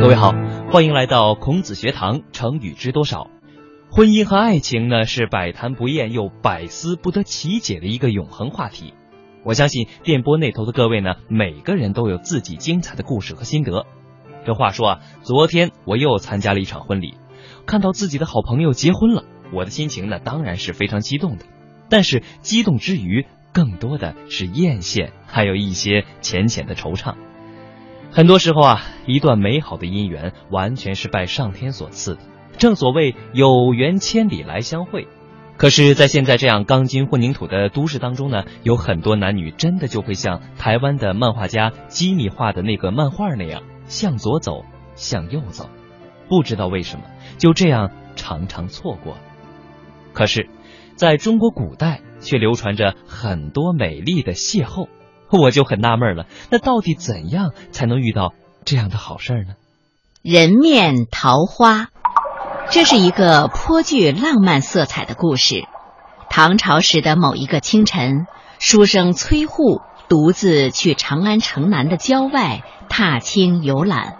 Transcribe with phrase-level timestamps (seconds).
[0.00, 0.32] 各位好，
[0.70, 2.22] 欢迎来到孔子学堂。
[2.30, 3.28] 成语知多少？
[3.90, 8.94] 婚姻和爱情呢，是百谈不厌又百思不得其解的一个永恒话题。
[9.44, 13.86] 我相信电波那头的各位呢，每个人都有自己精彩的故事和心得。
[14.46, 17.14] 这话说啊，昨天我又参加了一场婚礼，
[17.66, 21.44] 看到自己的好朋友结婚了，我的心情呢，当然是非常激动的。
[21.90, 27.16] 但是激动之余，更多的是艳羡，还有一些浅浅的惆怅。
[28.10, 32.20] 很多时候啊，一段美好的姻缘完全是拜上天所赐的。
[32.58, 35.06] 正所谓有缘千里来相会。
[35.56, 45.68] 可是，在现在这样钢筋混凝土的都市当中呢，有很多男女真的就会像台湾的漫画家基米画的那个漫画那样，向左走，向右走，
[46.28, 47.04] 不知道为什么
[47.38, 49.16] 就这样常常错过。
[50.12, 50.48] 可是，
[50.94, 54.88] 在中国古代却流传着很多美丽的邂逅。
[55.32, 58.32] 我就很纳闷了，那到底怎样才能遇到
[58.64, 59.54] 这样的好事呢？
[60.22, 61.88] 人面桃花，
[62.70, 65.64] 这是一个颇具浪漫色彩的故事。
[66.30, 68.26] 唐朝时的某一个清晨，
[68.58, 74.16] 书生崔护独自去长安城南的郊外踏青游览，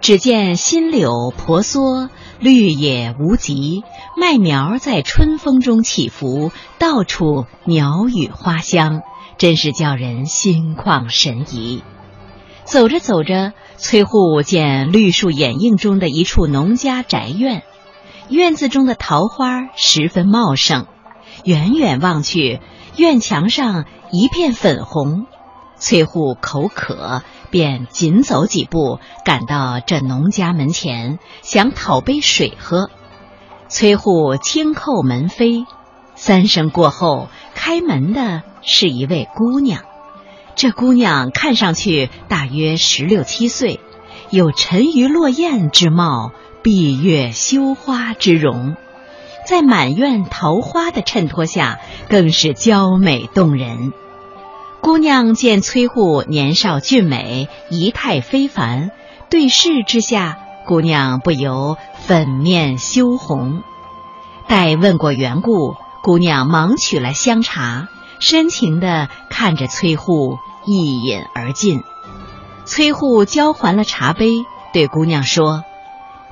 [0.00, 3.84] 只见新柳婆娑，绿野无极，
[4.16, 9.02] 麦苗在春风中起伏，到处鸟语花香。
[9.40, 11.82] 真是叫人心旷神怡。
[12.64, 17.62] 走着走着，崔护见绿树掩映中的一处农家宅院，
[18.28, 20.84] 院子中的桃花十分茂盛，
[21.42, 22.60] 远远望去，
[22.98, 25.24] 院墙上一片粉红。
[25.78, 32.90] 崔护口渴，便紧走几步，赶到这农家门前，想讨杯水喝。
[33.68, 35.64] 崔护轻叩门扉，
[36.14, 38.42] 三声过后，开门的。
[38.62, 39.80] 是一位姑娘，
[40.54, 43.80] 这姑娘看上去大约十六七岁，
[44.28, 48.76] 有沉鱼落雁之貌，闭月羞花之容，
[49.46, 53.94] 在满院桃花的衬托下，更是娇美动人。
[54.82, 58.90] 姑娘见崔护年少俊美，仪态非凡，
[59.30, 60.36] 对视之下，
[60.66, 63.62] 姑娘不由粉面羞红。
[64.48, 67.88] 待问过缘故，姑娘忙取来香茶。
[68.18, 71.82] 深情地看着崔护一饮而尽，
[72.66, 74.44] 崔护交还了茶杯，
[74.74, 75.64] 对姑娘说：“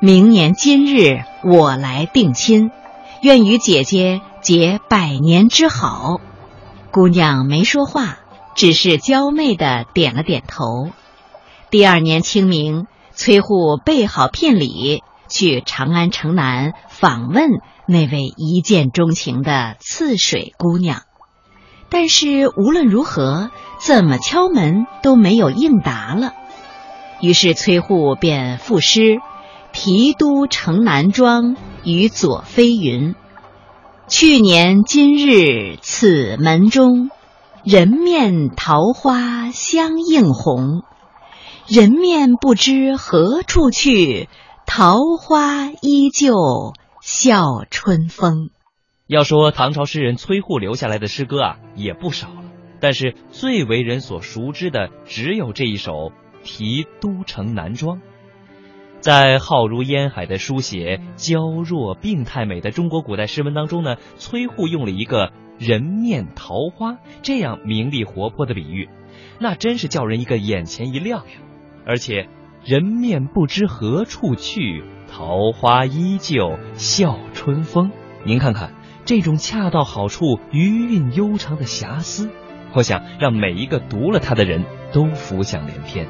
[0.00, 2.70] 明年今日我来定亲，
[3.20, 6.22] 愿与姐姐结百年之好。”
[6.90, 8.16] 姑娘没说话，
[8.54, 10.88] 只是娇媚地点了点头。
[11.68, 17.50] 第二年清明，崔护备好聘礼，去长安城南访问
[17.86, 21.02] 那位一见钟情的次水姑娘。
[21.90, 26.32] 但是无论如何，怎么敲门都没有应答了。
[27.20, 29.18] 于是崔护便赋诗
[29.72, 33.14] ：“提督城南庄，与左飞云。
[34.08, 37.10] 去年今日此门中，
[37.62, 40.82] 人面桃花相映红。
[41.66, 44.28] 人面不知何处去，
[44.66, 46.74] 桃花依旧
[47.04, 48.48] 笑春风。”
[49.06, 52.42] 要说唐朝诗人崔护留下来的诗歌啊，也不少了。
[52.80, 55.92] 但是最为人所熟知的，只有这一首
[56.42, 57.98] 《题都城南庄》。
[59.00, 68.88] 在浩如烟海的书写娇弱病态美的中国古代诗文当中呢，崔护用了一个“人面桃花”这样明丽活泼的比喻，
[69.38, 71.32] 那真是叫人一个眼前一亮呀！
[71.84, 72.30] 而且
[72.64, 77.90] “人面不知何处去，桃花依旧笑春风”，
[78.24, 78.72] 您看看。
[79.06, 82.30] 这种恰到好处、余韵悠长的遐思，
[82.72, 84.64] 我想让每一个读了它的人
[84.94, 86.06] 都浮想联翩。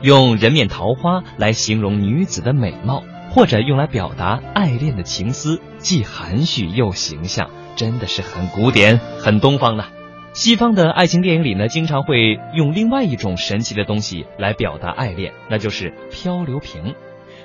[0.00, 9.84] 用人面桃花来形容女子的美貌，或者用来表达爱恋的情思，既含蓄又形象，真的是很古典、很东方呢。
[10.32, 16.94] 西方的爱情电影里呢，经常会用另外一种神奇的东西来表达爱恋，那就是漂流瓶。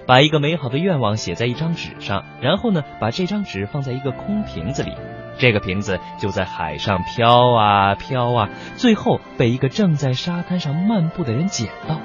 [0.07, 4.93] 把一个美好的愿望写在一张纸上，然后呢，把这张纸放在一个空瓶子里，
[5.37, 11.99] 这个瓶子就在海上飘啊飘啊，最后被一个正在沙滩上漫步的人捡到，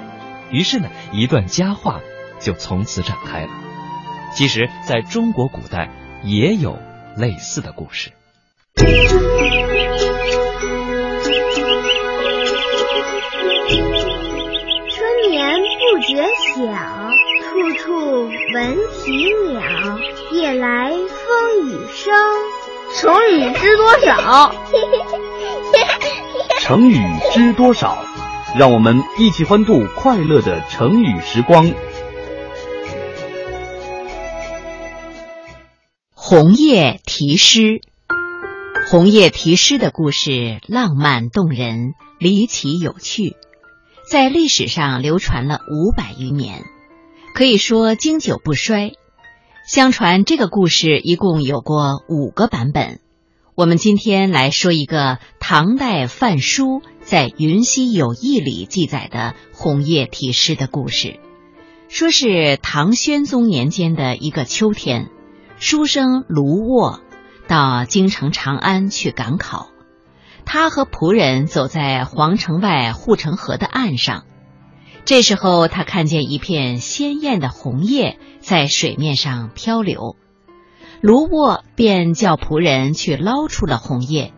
[0.49, 2.01] 于是呢，一段佳话
[2.39, 3.49] 就从此展开了。
[4.33, 5.89] 其实，在中国古代
[6.23, 6.79] 也有
[7.17, 8.11] 类似的故事。
[18.53, 19.61] 闻啼鸟，
[20.33, 22.13] 夜来风雨声。
[22.93, 24.53] 成语知多少？
[26.59, 26.99] 成语
[27.31, 28.03] 知多少？
[28.57, 31.71] 让我们一起欢度快乐的成语时光。
[36.13, 37.79] 红叶题诗，
[38.89, 43.37] 红叶题诗的故事浪漫动人，离奇有趣，
[44.09, 46.65] 在历史上流传了五百余年。
[47.33, 48.93] 可以说经久不衰。
[49.67, 52.99] 相传这个故事一共有过五个版本。
[53.55, 61.19] 我们今天来说一个唐代范书在《云溪友谊》里记载的红叶题诗的故事。
[61.87, 65.09] 说是唐宣宗年间的一个秋天，
[65.59, 67.01] 书生卢沃
[67.47, 69.69] 到京城长安去赶考。
[70.45, 74.25] 他和仆人走在皇城外护城河的岸上，
[75.03, 80.15] 这时候他看见一片鲜艳的红叶在水面上漂流。
[81.01, 84.33] 卢沃便叫仆人去捞出了红叶，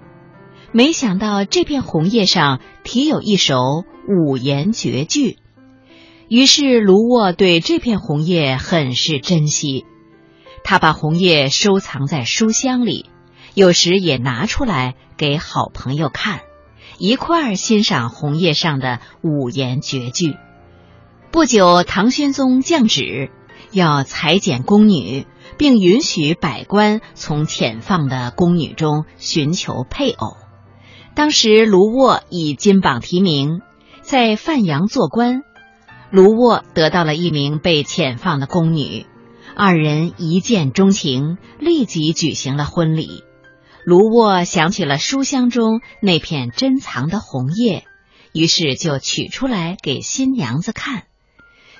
[0.71, 5.37] 没想到这片红叶上题有一首五言绝句。
[6.29, 9.85] 于是卢沃对这片红叶很是珍惜，
[10.63, 13.09] 他把红叶收藏在书箱里，
[13.53, 16.39] 有时也拿出来给好朋友看，
[16.97, 20.37] 一块儿欣赏红叶上的五言绝句。
[21.33, 23.31] 不久，唐宣宗降旨，
[23.71, 25.25] 要裁剪宫女，
[25.57, 30.37] 并允许百官从遣放的宫女中寻求配偶。
[31.15, 33.61] 当时卢沃以金榜题名，
[34.03, 35.41] 在范阳做官。
[36.11, 39.07] 卢沃得到了一名被遣放的宫女，
[39.55, 43.23] 二人一见钟情，立即举行了婚礼。
[43.83, 47.85] 卢沃想起了书箱中那片珍藏的红叶，
[48.33, 51.05] 于是就取出来给新娘子看。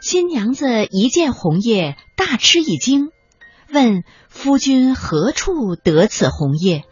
[0.03, 3.11] 新娘子一见红叶，大吃一惊，
[3.71, 6.83] 问夫君何处得此红叶？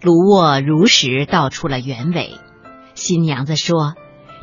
[0.00, 2.38] 卢沃如实道出了原委。
[2.94, 3.94] 新娘子说：“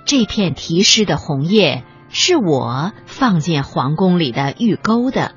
[0.03, 5.33] 这片题诗的红叶。”是我放进皇宫里的玉钩的，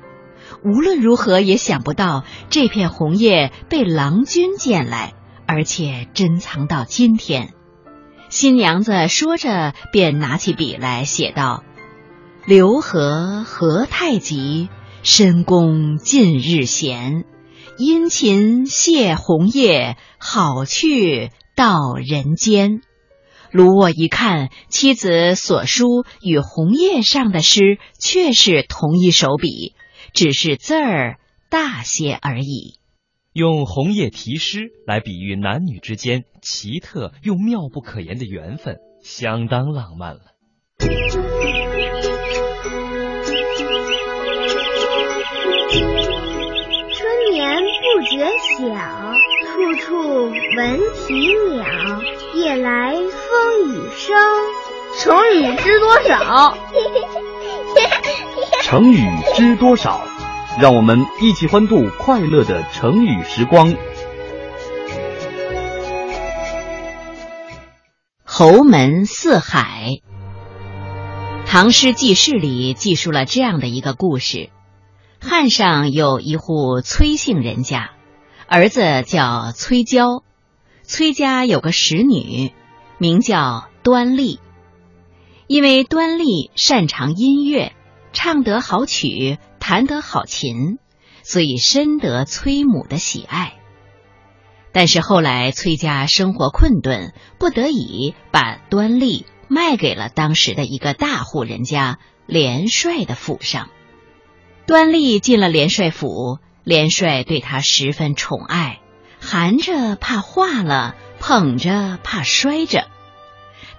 [0.61, 5.13] 无论如何也想不到这片红叶被郎君捡来，
[5.47, 7.53] 而且珍藏到今天。
[8.27, 11.63] 新娘子说着，便拿起笔来写道
[12.47, 14.69] ：“刘和何太急，
[15.01, 17.25] 深宫近日闲，
[17.79, 22.81] 殷勤谢红叶，好去到人间。”
[23.51, 29.73] 卢沃一看，妻子所书与红叶上的诗却是同一手笔，
[30.13, 31.17] 只是字儿
[31.49, 32.75] 大些而已。
[33.33, 40.21] 用红叶题诗来比喻男女之间奇特又妙不可言的缘分，相当浪漫了。
[48.57, 48.63] 晓，
[49.43, 51.65] 处处闻啼鸟。
[52.35, 54.17] 夜来风雨声，
[54.97, 56.57] 成语知多少？
[58.63, 59.05] 成语
[59.35, 60.07] 知多少？
[60.57, 63.75] 让我们一起欢度快乐的成语时光。
[68.23, 69.99] 侯门四海，
[71.45, 74.49] 《唐诗纪事》里记述了这样的一个故事：
[75.19, 77.91] 汉上有一户崔姓人家，
[78.47, 80.23] 儿子叫崔娇。
[80.83, 82.53] 崔家有个使女，
[82.99, 84.39] 名叫端丽。
[85.47, 87.73] 因为端丽擅长音乐，
[88.13, 90.77] 唱得好曲，弹得好琴，
[91.23, 93.53] 所以深得崔母的喜爱。
[94.71, 103.69] 但是后来崔家生活困顿，不得已把端丽卖给了当时的一个大户人家连帅的府上。
[104.67, 108.81] 端丽进了连帅府，连帅对她十分宠爱。
[109.21, 112.87] 含着怕化了，捧着怕摔着，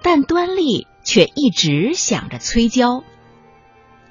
[0.01, 3.03] 但端丽却一直想着崔娇。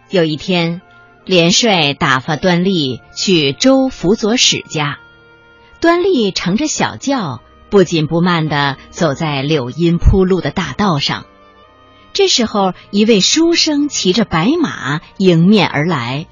[0.09, 0.81] 有一天，
[1.27, 4.99] 连帅打发端丽去周辅佐使家，
[5.81, 11.27] 端丽乘着小轿，不紧不慢地走在柳荫铺路的大道上。
[12.15, 16.27] 这时候，一位书生骑着白马迎面而来，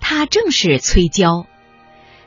[0.00, 1.46] 他正是崔娇。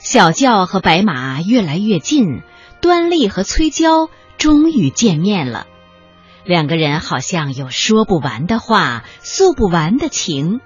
[0.03, 2.41] 小轿和白马越来越近，
[2.81, 5.67] 端丽和崔娇终于见面了。
[6.43, 10.59] 两个人好像有说不完的话，诉不完的情，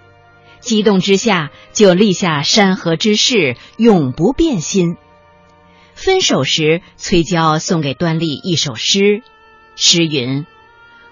[0.61, 4.95] 激动之下就立下山河之誓，永不变心。
[5.95, 9.21] 分手时，崔娇送给端丽一首诗，
[9.75, 10.45] 诗云：“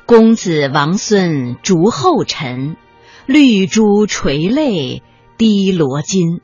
[0.07, 2.77] 公子王孙逐后尘，
[3.25, 5.03] 绿珠垂泪
[5.37, 6.39] 滴罗巾。”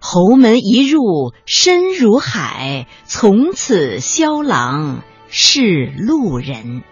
[0.00, 6.82] 侯门一入深如海，从此萧郎是路人。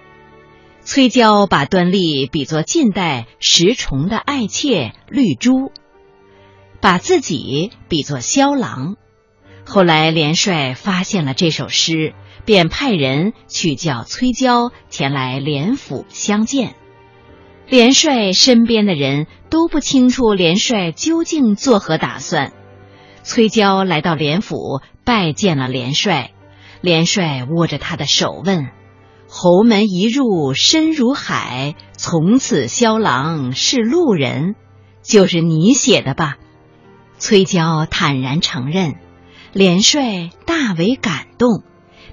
[0.82, 5.72] 崔娇把端丽比作近代石崇的爱妾绿珠，
[6.80, 8.96] 把自己比作萧郎。
[9.64, 16.74] 后来连帅发现了这首诗，便派人去叫崔娇前来连府相见。
[17.68, 22.52] 连帅身边的人都不清楚连帅究竟作何打算。
[23.28, 26.30] 崔娇来到连府拜见了连帅，
[26.80, 28.70] 连帅握着他的手问
[29.28, 34.54] ：“侯门一入深如海，从此萧郎是路人，
[35.02, 36.36] 就是你写的吧？”
[37.20, 38.94] 崔娇坦然承认。
[39.52, 41.62] 连帅大为感动，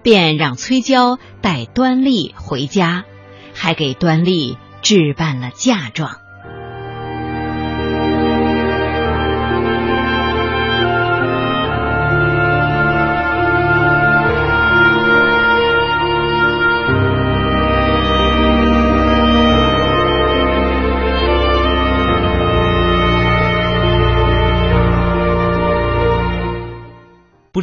[0.03, 3.05] 便让崔娇带端丽回家，
[3.53, 6.17] 还给端丽置办了嫁妆。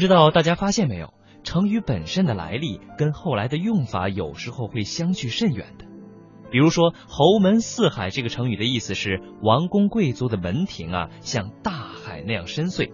[0.03, 5.85] 知道大家发现没有，成语本身的来历跟后来的用法有时候会相去甚远的。
[6.51, 12.91] 比如说“侯门四海”这个成语的意思是王公贵族的门庭啊，像大海那样深邃。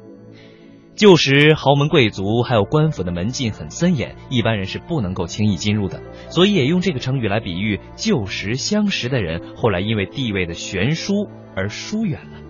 [0.97, 12.48] 旧时豪门贵族还有官府的门禁很森严，一般人是不能够轻易进入的，所以也用这个成语来比喻旧时相识的人，后来因为地位的悬殊而疏远了。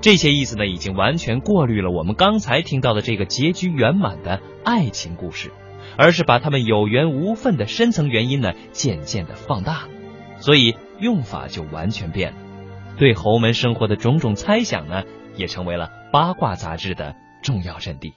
[0.00, 5.50] 这些意思呢，已经完全过滤了我们刚才听到的这个结局圆满的爱情故事，
[5.96, 9.88] 而是把他们有缘无分的深层原因呢，渐渐的放大了，
[10.38, 12.38] 所以用法就完全变了。
[12.98, 15.02] 对侯门生活的种种猜想呢，
[15.36, 18.14] 也成为了八卦杂志的重要阵地。